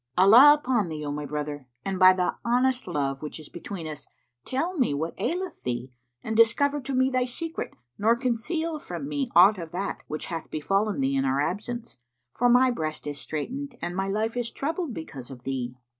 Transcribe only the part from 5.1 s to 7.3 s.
aileth thee and discover to me thy